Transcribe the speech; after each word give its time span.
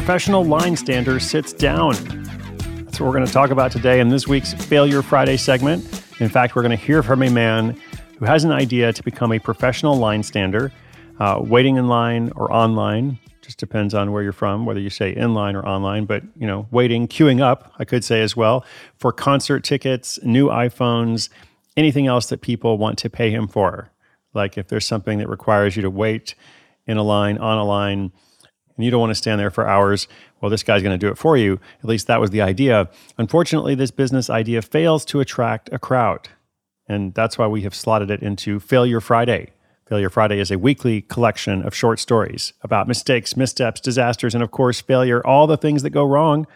Professional 0.00 0.46
line 0.46 0.76
stander 0.76 1.20
sits 1.20 1.52
down. 1.52 1.92
That's 2.84 2.98
what 2.98 3.06
we're 3.06 3.12
going 3.12 3.26
to 3.26 3.32
talk 3.32 3.50
about 3.50 3.70
today 3.70 4.00
in 4.00 4.08
this 4.08 4.26
week's 4.26 4.54
Failure 4.54 5.02
Friday 5.02 5.36
segment. 5.36 5.84
In 6.20 6.30
fact, 6.30 6.56
we're 6.56 6.62
going 6.62 6.76
to 6.76 6.84
hear 6.84 7.02
from 7.02 7.22
a 7.22 7.28
man 7.28 7.78
who 8.16 8.24
has 8.24 8.42
an 8.42 8.50
idea 8.50 8.94
to 8.94 9.02
become 9.02 9.30
a 9.30 9.38
professional 9.38 9.96
line 9.96 10.22
stander, 10.22 10.72
uh, 11.18 11.38
waiting 11.44 11.76
in 11.76 11.86
line 11.86 12.32
or 12.34 12.50
online. 12.50 13.18
Just 13.42 13.58
depends 13.58 13.92
on 13.92 14.10
where 14.10 14.22
you're 14.22 14.32
from, 14.32 14.64
whether 14.64 14.80
you 14.80 14.88
say 14.88 15.14
in 15.14 15.34
line 15.34 15.54
or 15.54 15.68
online, 15.68 16.06
but 16.06 16.22
you 16.34 16.46
know, 16.46 16.66
waiting, 16.70 17.06
queuing 17.06 17.42
up, 17.42 17.74
I 17.78 17.84
could 17.84 18.02
say 18.02 18.22
as 18.22 18.34
well, 18.34 18.64
for 18.96 19.12
concert 19.12 19.64
tickets, 19.64 20.18
new 20.22 20.48
iPhones, 20.48 21.28
anything 21.76 22.06
else 22.06 22.26
that 22.30 22.40
people 22.40 22.78
want 22.78 22.96
to 23.00 23.10
pay 23.10 23.30
him 23.30 23.46
for. 23.46 23.92
Like 24.32 24.56
if 24.56 24.68
there's 24.68 24.86
something 24.86 25.18
that 25.18 25.28
requires 25.28 25.76
you 25.76 25.82
to 25.82 25.90
wait 25.90 26.34
in 26.86 26.96
a 26.96 27.02
line, 27.02 27.36
on 27.36 27.58
a 27.58 27.64
line, 27.64 28.12
and 28.80 28.84
you 28.86 28.90
don't 28.90 29.00
want 29.00 29.10
to 29.10 29.14
stand 29.14 29.38
there 29.38 29.50
for 29.50 29.68
hours, 29.68 30.08
well, 30.40 30.48
this 30.48 30.62
guy's 30.62 30.82
going 30.82 30.98
to 30.98 31.06
do 31.06 31.12
it 31.12 31.18
for 31.18 31.36
you. 31.36 31.60
At 31.80 31.84
least 31.84 32.06
that 32.06 32.18
was 32.18 32.30
the 32.30 32.40
idea. 32.40 32.88
Unfortunately, 33.18 33.74
this 33.74 33.90
business 33.90 34.30
idea 34.30 34.62
fails 34.62 35.04
to 35.04 35.20
attract 35.20 35.68
a 35.70 35.78
crowd. 35.78 36.30
And 36.88 37.12
that's 37.12 37.36
why 37.36 37.46
we 37.46 37.60
have 37.60 37.74
slotted 37.74 38.10
it 38.10 38.22
into 38.22 38.58
Failure 38.58 39.02
Friday. 39.02 39.50
Failure 39.86 40.08
Friday 40.08 40.40
is 40.40 40.50
a 40.50 40.58
weekly 40.58 41.02
collection 41.02 41.62
of 41.62 41.74
short 41.74 42.00
stories 42.00 42.54
about 42.62 42.88
mistakes, 42.88 43.36
missteps, 43.36 43.82
disasters, 43.82 44.34
and 44.34 44.42
of 44.42 44.50
course, 44.50 44.80
failure, 44.80 45.20
all 45.26 45.46
the 45.46 45.58
things 45.58 45.82
that 45.82 45.90
go 45.90 46.06
wrong. 46.06 46.46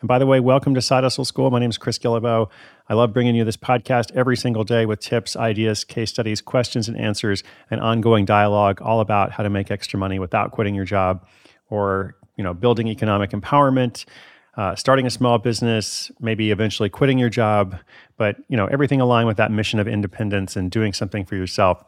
And 0.00 0.06
by 0.06 0.20
the 0.20 0.26
way, 0.26 0.38
welcome 0.38 0.76
to 0.76 0.82
Side 0.82 1.02
Hustle 1.02 1.24
School. 1.24 1.50
My 1.50 1.58
name 1.58 1.70
is 1.70 1.78
Chris 1.78 1.98
Guillebeau. 1.98 2.48
I 2.88 2.94
love 2.94 3.12
bringing 3.12 3.34
you 3.34 3.44
this 3.44 3.56
podcast 3.56 4.12
every 4.14 4.36
single 4.36 4.62
day 4.62 4.86
with 4.86 5.00
tips, 5.00 5.34
ideas, 5.34 5.82
case 5.82 6.10
studies, 6.10 6.40
questions 6.40 6.86
and 6.86 6.96
answers, 6.96 7.42
and 7.72 7.80
ongoing 7.80 8.24
dialogue 8.24 8.80
all 8.80 9.00
about 9.00 9.32
how 9.32 9.42
to 9.42 9.50
make 9.50 9.72
extra 9.72 9.98
money 9.98 10.20
without 10.20 10.52
quitting 10.52 10.76
your 10.76 10.84
job 10.84 11.26
or 11.72 12.14
you 12.36 12.44
know 12.44 12.52
building 12.54 12.86
economic 12.88 13.30
empowerment 13.30 14.04
uh, 14.56 14.76
starting 14.76 15.06
a 15.06 15.10
small 15.10 15.38
business 15.38 16.10
maybe 16.20 16.50
eventually 16.50 16.90
quitting 16.90 17.18
your 17.18 17.30
job 17.30 17.76
but 18.18 18.36
you 18.48 18.56
know 18.56 18.66
everything 18.66 19.00
aligned 19.00 19.26
with 19.26 19.38
that 19.38 19.50
mission 19.50 19.80
of 19.80 19.88
independence 19.88 20.56
and 20.56 20.70
doing 20.70 20.92
something 20.92 21.24
for 21.24 21.36
yourself. 21.36 21.82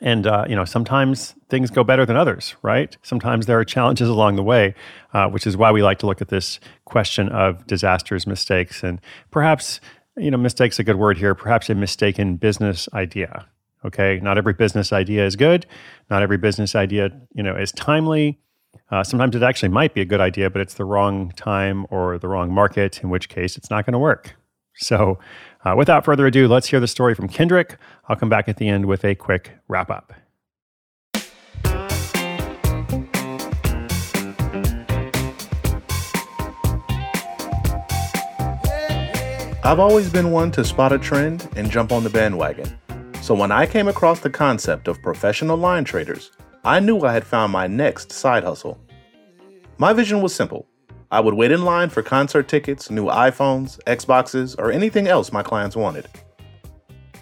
And 0.00 0.26
uh, 0.26 0.44
you 0.48 0.54
know 0.54 0.64
sometimes 0.64 1.34
things 1.48 1.70
go 1.70 1.82
better 1.82 2.04
than 2.04 2.16
others 2.16 2.54
right? 2.62 2.96
Sometimes 3.02 3.46
there 3.46 3.58
are 3.58 3.64
challenges 3.64 4.08
along 4.08 4.36
the 4.36 4.42
way 4.42 4.74
uh, 5.14 5.28
which 5.28 5.46
is 5.46 5.56
why 5.56 5.72
we 5.72 5.82
like 5.82 5.98
to 6.00 6.06
look 6.06 6.20
at 6.20 6.28
this 6.28 6.60
question 6.84 7.28
of 7.30 7.66
disasters 7.66 8.26
mistakes 8.26 8.82
and 8.82 9.00
perhaps 9.30 9.80
you 10.16 10.30
know 10.30 10.38
mistakes 10.38 10.78
a 10.78 10.84
good 10.84 10.96
word 10.96 11.16
here 11.16 11.34
perhaps 11.34 11.70
a 11.70 11.74
mistaken 11.74 12.36
business 12.36 12.88
idea 12.92 13.46
okay? 13.84 14.18
Not 14.20 14.38
every 14.38 14.54
business 14.54 14.92
idea 14.92 15.24
is 15.24 15.36
good. 15.36 15.64
Not 16.10 16.20
every 16.20 16.36
business 16.36 16.74
idea 16.74 17.10
you 17.32 17.42
know 17.42 17.56
is 17.56 17.72
timely 17.72 18.38
uh, 18.90 19.04
sometimes 19.04 19.36
it 19.36 19.42
actually 19.42 19.68
might 19.68 19.94
be 19.94 20.00
a 20.00 20.04
good 20.04 20.20
idea, 20.20 20.50
but 20.50 20.60
it's 20.60 20.74
the 20.74 20.84
wrong 20.84 21.30
time 21.36 21.86
or 21.90 22.18
the 22.18 22.28
wrong 22.28 22.52
market, 22.52 23.02
in 23.02 23.10
which 23.10 23.28
case 23.28 23.56
it's 23.56 23.70
not 23.70 23.84
going 23.84 23.92
to 23.92 23.98
work. 23.98 24.36
So, 24.76 25.18
uh, 25.64 25.74
without 25.76 26.04
further 26.04 26.26
ado, 26.26 26.46
let's 26.46 26.68
hear 26.68 26.80
the 26.80 26.86
story 26.86 27.14
from 27.14 27.28
Kendrick. 27.28 27.76
I'll 28.08 28.16
come 28.16 28.28
back 28.28 28.48
at 28.48 28.58
the 28.58 28.68
end 28.68 28.86
with 28.86 29.04
a 29.04 29.14
quick 29.14 29.58
wrap 29.66 29.90
up. 29.90 30.12
I've 39.64 39.80
always 39.80 40.08
been 40.08 40.30
one 40.30 40.50
to 40.52 40.64
spot 40.64 40.92
a 40.92 40.98
trend 40.98 41.46
and 41.56 41.70
jump 41.70 41.92
on 41.92 42.02
the 42.02 42.08
bandwagon. 42.08 42.78
So 43.20 43.34
when 43.34 43.52
I 43.52 43.66
came 43.66 43.88
across 43.88 44.20
the 44.20 44.30
concept 44.30 44.88
of 44.88 45.02
professional 45.02 45.58
line 45.58 45.84
standers, 45.84 46.30
I 46.64 46.80
knew 46.80 47.00
I 47.00 47.12
had 47.12 47.24
found 47.24 47.52
my 47.52 47.66
next 47.66 48.12
side 48.12 48.44
hustle. 48.44 48.78
My 49.78 49.92
vision 49.92 50.20
was 50.20 50.34
simple. 50.34 50.66
I 51.10 51.20
would 51.20 51.34
wait 51.34 51.52
in 51.52 51.64
line 51.64 51.88
for 51.88 52.02
concert 52.02 52.48
tickets, 52.48 52.90
new 52.90 53.06
iPhones, 53.06 53.78
Xboxes, 53.84 54.58
or 54.58 54.70
anything 54.70 55.06
else 55.06 55.32
my 55.32 55.42
clients 55.42 55.76
wanted. 55.76 56.06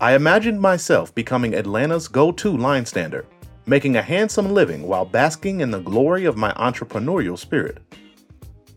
I 0.00 0.14
imagined 0.14 0.60
myself 0.60 1.14
becoming 1.14 1.54
Atlanta's 1.54 2.08
go 2.08 2.32
to 2.32 2.56
line 2.56 2.84
stander, 2.86 3.26
making 3.66 3.96
a 3.96 4.02
handsome 4.02 4.52
living 4.52 4.82
while 4.82 5.04
basking 5.04 5.60
in 5.60 5.70
the 5.70 5.80
glory 5.80 6.24
of 6.24 6.36
my 6.36 6.52
entrepreneurial 6.52 7.38
spirit. 7.38 7.78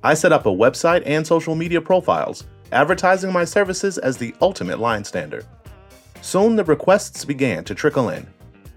I 0.03 0.13
set 0.13 0.31
up 0.31 0.45
a 0.45 0.49
website 0.49 1.03
and 1.05 1.25
social 1.25 1.55
media 1.55 1.81
profiles, 1.81 2.45
advertising 2.71 3.33
my 3.33 3.45
services 3.45 3.97
as 3.97 4.17
the 4.17 4.35
ultimate 4.41 4.79
line 4.79 5.03
stander. 5.03 5.43
Soon 6.21 6.55
the 6.55 6.63
requests 6.63 7.25
began 7.25 7.63
to 7.63 7.75
trickle 7.75 8.09
in, 8.09 8.27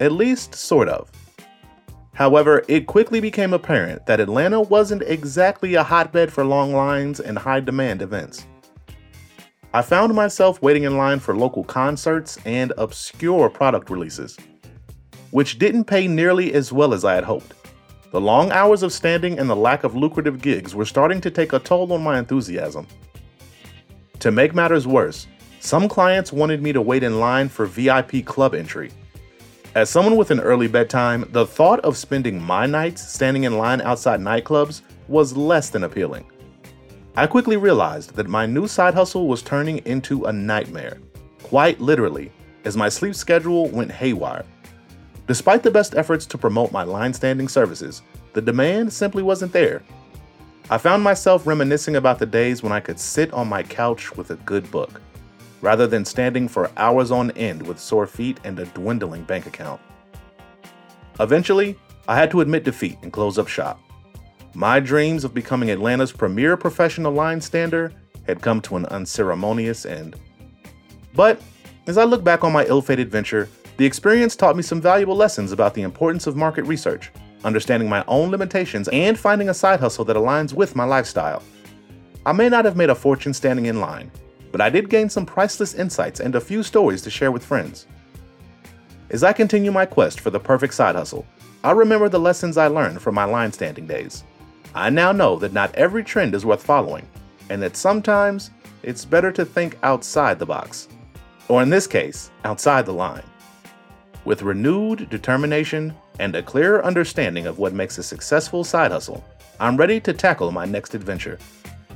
at 0.00 0.12
least 0.12 0.54
sort 0.54 0.88
of. 0.88 1.10
However, 2.22 2.62
it 2.68 2.86
quickly 2.86 3.18
became 3.18 3.52
apparent 3.52 4.06
that 4.06 4.20
Atlanta 4.20 4.60
wasn't 4.60 5.02
exactly 5.02 5.74
a 5.74 5.82
hotbed 5.82 6.32
for 6.32 6.44
long 6.44 6.72
lines 6.72 7.18
and 7.18 7.36
high 7.36 7.58
demand 7.58 8.00
events. 8.00 8.46
I 9.74 9.82
found 9.82 10.14
myself 10.14 10.62
waiting 10.62 10.84
in 10.84 10.96
line 10.96 11.18
for 11.18 11.36
local 11.36 11.64
concerts 11.64 12.38
and 12.44 12.72
obscure 12.78 13.50
product 13.50 13.90
releases, 13.90 14.38
which 15.32 15.58
didn't 15.58 15.86
pay 15.86 16.06
nearly 16.06 16.54
as 16.54 16.72
well 16.72 16.94
as 16.94 17.04
I 17.04 17.16
had 17.16 17.24
hoped. 17.24 17.54
The 18.12 18.20
long 18.20 18.52
hours 18.52 18.84
of 18.84 18.92
standing 18.92 19.40
and 19.40 19.50
the 19.50 19.56
lack 19.56 19.82
of 19.82 19.96
lucrative 19.96 20.40
gigs 20.40 20.76
were 20.76 20.84
starting 20.84 21.20
to 21.22 21.30
take 21.32 21.52
a 21.52 21.58
toll 21.58 21.92
on 21.92 22.04
my 22.04 22.20
enthusiasm. 22.20 22.86
To 24.20 24.30
make 24.30 24.54
matters 24.54 24.86
worse, 24.86 25.26
some 25.58 25.88
clients 25.88 26.32
wanted 26.32 26.62
me 26.62 26.72
to 26.72 26.80
wait 26.80 27.02
in 27.02 27.18
line 27.18 27.48
for 27.48 27.66
VIP 27.66 28.24
club 28.24 28.54
entry 28.54 28.92
as 29.74 29.88
someone 29.88 30.16
with 30.16 30.30
an 30.30 30.40
early 30.40 30.68
bedtime, 30.68 31.26
the 31.32 31.46
thought 31.46 31.80
of 31.80 31.96
spending 31.96 32.40
my 32.40 32.66
nights 32.66 33.08
standing 33.08 33.44
in 33.44 33.56
line 33.56 33.80
outside 33.80 34.20
nightclubs 34.20 34.82
was 35.08 35.34
less 35.34 35.70
than 35.70 35.84
appealing. 35.84 36.26
I 37.16 37.26
quickly 37.26 37.56
realized 37.56 38.14
that 38.16 38.28
my 38.28 38.44
new 38.44 38.68
side 38.68 38.92
hustle 38.92 39.28
was 39.28 39.40
turning 39.40 39.78
into 39.86 40.26
a 40.26 40.32
nightmare, 40.32 40.98
quite 41.42 41.80
literally, 41.80 42.30
as 42.66 42.76
my 42.76 42.90
sleep 42.90 43.14
schedule 43.14 43.68
went 43.68 43.90
haywire. 43.90 44.44
Despite 45.26 45.62
the 45.62 45.70
best 45.70 45.94
efforts 45.94 46.26
to 46.26 46.38
promote 46.38 46.70
my 46.70 46.82
line 46.82 47.14
standing 47.14 47.48
services, 47.48 48.02
the 48.34 48.42
demand 48.42 48.92
simply 48.92 49.22
wasn't 49.22 49.52
there. 49.52 49.82
I 50.68 50.76
found 50.76 51.02
myself 51.02 51.46
reminiscing 51.46 51.96
about 51.96 52.18
the 52.18 52.26
days 52.26 52.62
when 52.62 52.72
I 52.72 52.80
could 52.80 53.00
sit 53.00 53.32
on 53.32 53.48
my 53.48 53.62
couch 53.62 54.16
with 54.16 54.32
a 54.32 54.36
good 54.36 54.70
book 54.70 55.00
rather 55.62 55.86
than 55.86 56.04
standing 56.04 56.48
for 56.48 56.70
hours 56.76 57.10
on 57.10 57.30
end 57.30 57.66
with 57.66 57.78
sore 57.78 58.06
feet 58.06 58.38
and 58.44 58.58
a 58.58 58.66
dwindling 58.66 59.22
bank 59.24 59.46
account. 59.46 59.80
Eventually, 61.18 61.78
I 62.08 62.16
had 62.16 62.30
to 62.32 62.40
admit 62.40 62.64
defeat 62.64 62.98
and 63.02 63.12
close 63.12 63.38
up 63.38 63.48
shop. 63.48 63.80
My 64.54 64.80
dreams 64.80 65.24
of 65.24 65.32
becoming 65.32 65.70
Atlanta's 65.70 66.12
premier 66.12 66.56
professional 66.56 67.12
line 67.12 67.40
stander 67.40 67.92
had 68.26 68.42
come 68.42 68.60
to 68.62 68.76
an 68.76 68.86
unceremonious 68.86 69.86
end. 69.86 70.16
But 71.14 71.40
as 71.86 71.96
I 71.96 72.04
look 72.04 72.22
back 72.22 72.44
on 72.44 72.52
my 72.52 72.66
ill 72.66 72.82
fated 72.82 73.10
venture, 73.10 73.48
the 73.76 73.86
experience 73.86 74.36
taught 74.36 74.56
me 74.56 74.62
some 74.62 74.80
valuable 74.80 75.16
lessons 75.16 75.52
about 75.52 75.74
the 75.74 75.82
importance 75.82 76.26
of 76.26 76.36
market 76.36 76.64
research, 76.64 77.10
understanding 77.44 77.88
my 77.88 78.04
own 78.06 78.30
limitations, 78.30 78.88
and 78.88 79.18
finding 79.18 79.48
a 79.48 79.54
side 79.54 79.80
hustle 79.80 80.04
that 80.04 80.16
aligns 80.16 80.52
with 80.52 80.76
my 80.76 80.84
lifestyle. 80.84 81.42
I 82.26 82.32
may 82.32 82.48
not 82.48 82.64
have 82.64 82.76
made 82.76 82.90
a 82.90 82.94
fortune 82.94 83.32
standing 83.32 83.66
in 83.66 83.80
line, 83.80 84.10
but 84.52 84.60
I 84.60 84.70
did 84.70 84.90
gain 84.90 85.08
some 85.08 85.26
priceless 85.26 85.74
insights 85.74 86.20
and 86.20 86.34
a 86.34 86.40
few 86.40 86.62
stories 86.62 87.02
to 87.02 87.10
share 87.10 87.32
with 87.32 87.44
friends. 87.44 87.86
As 89.10 89.24
I 89.24 89.32
continue 89.32 89.72
my 89.72 89.86
quest 89.86 90.20
for 90.20 90.30
the 90.30 90.38
perfect 90.38 90.74
side 90.74 90.94
hustle, 90.94 91.26
I 91.64 91.72
remember 91.72 92.08
the 92.08 92.20
lessons 92.20 92.56
I 92.56 92.66
learned 92.68 93.02
from 93.02 93.14
my 93.14 93.24
line 93.24 93.52
standing 93.52 93.86
days. 93.86 94.24
I 94.74 94.90
now 94.90 95.12
know 95.12 95.36
that 95.36 95.52
not 95.52 95.74
every 95.74 96.04
trend 96.04 96.34
is 96.34 96.46
worth 96.46 96.62
following, 96.62 97.06
and 97.50 97.62
that 97.62 97.76
sometimes 97.76 98.50
it's 98.82 99.04
better 99.04 99.30
to 99.32 99.44
think 99.44 99.78
outside 99.82 100.38
the 100.38 100.46
box. 100.46 100.88
Or 101.48 101.62
in 101.62 101.70
this 101.70 101.86
case, 101.86 102.30
outside 102.44 102.86
the 102.86 102.92
line. 102.92 103.22
With 104.24 104.42
renewed 104.42 105.10
determination 105.10 105.94
and 106.18 106.34
a 106.34 106.42
clearer 106.42 106.84
understanding 106.84 107.46
of 107.46 107.58
what 107.58 107.74
makes 107.74 107.98
a 107.98 108.02
successful 108.02 108.64
side 108.64 108.92
hustle, 108.92 109.24
I'm 109.60 109.76
ready 109.76 110.00
to 110.00 110.12
tackle 110.12 110.50
my 110.52 110.64
next 110.64 110.94
adventure. 110.94 111.38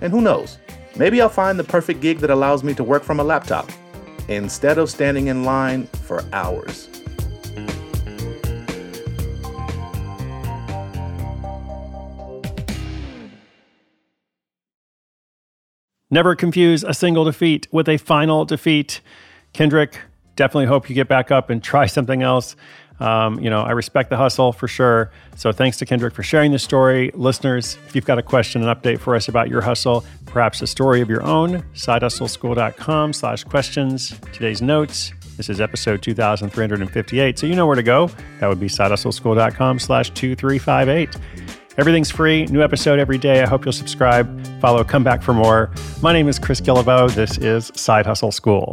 And 0.01 0.13
who 0.13 0.21
knows, 0.21 0.59
Maybe 0.99 1.21
I'll 1.21 1.29
find 1.29 1.59
the 1.59 1.65
perfect 1.65 2.01
gig 2.01 2.19
that 2.21 2.31
allows 2.31 2.65
me 2.65 2.73
to 2.75 2.83
work 2.83 3.03
from 3.03 3.21
a 3.21 3.25
laptop 3.25 3.71
instead 4.29 4.79
of 4.79 4.91
standing 4.91 5.27
in 5.27 5.45
line 5.45 5.87
for 5.87 6.25
hours. 6.33 6.89
Never 16.09 16.35
confuse 16.35 16.83
a 16.83 16.95
single 16.95 17.25
defeat 17.25 17.67
with 17.71 17.89
a 17.89 17.99
final 17.99 18.45
defeat. 18.47 19.03
Kendrick, 19.53 20.01
definitely 20.35 20.67
hope 20.67 20.89
you 20.89 20.95
get 20.95 21.09
back 21.09 21.31
up 21.31 21.51
and 21.51 21.63
try 21.63 21.87
something 21.87 22.23
else. 22.23 22.57
Um, 23.01 23.39
you 23.41 23.51
know, 23.51 23.61
I 23.61 23.73
respect 23.73 24.11
the 24.11 24.17
hustle 24.17 24.53
for 24.53 24.69
sure. 24.69 25.11
So 25.37 25.53
thanks 25.53 25.77
to 25.79 25.87
Kendrick 25.87 26.15
for 26.15 26.23
sharing 26.23 26.53
this 26.53 26.63
story. 26.63 27.11
Listeners, 27.15 27.79
if 27.87 27.95
you've 27.95 28.07
got 28.07 28.19
a 28.19 28.23
question, 28.23 28.63
an 28.67 28.75
update 28.75 28.99
for 29.01 29.15
us 29.15 29.29
about 29.29 29.49
your 29.49 29.61
hustle, 29.61 30.05
perhaps 30.27 30.63
a 30.63 30.67
story 30.67 31.01
of 31.01 31.11
your 31.11 31.23
own, 31.23 31.63
sidehustleschool.com 31.75 33.13
slash 33.13 33.45
questions. 33.45 34.19
Today's 34.33 34.63
notes. 34.63 35.13
This 35.37 35.51
is 35.51 35.61
episode 35.61 36.03
2358. 36.03 37.39
So 37.39 37.47
you 37.47 37.55
know 37.55 37.67
where 37.67 37.77
to 37.77 37.83
go. 37.83 38.11
That 38.41 38.49
would 38.49 38.61
be 38.61 38.69
sidehustleschool.com 38.69 39.79
slash 39.79 40.11
2358. 40.11 41.15
Everything's 41.79 42.11
free. 42.11 42.47
New 42.47 42.63
episode 42.63 42.99
every 42.99 43.19
day. 43.19 43.43
I 43.43 43.47
hope 43.47 43.67
you'll 43.67 43.73
subscribe, 43.73 44.27
follow, 44.61 44.83
come 44.83 45.05
back 45.05 45.23
for 45.23 45.35
more. 45.35 45.71
My 46.01 46.15
name 46.15 46.27
is 46.29 46.39
Chris 46.39 46.61
Guillebeau. 46.61 47.15
This 47.15 47.37
is 47.37 47.71
Side 47.75 48.07
Hustle 48.07 48.33
School. 48.33 48.73